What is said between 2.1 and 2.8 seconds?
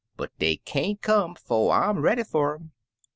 fpr um.'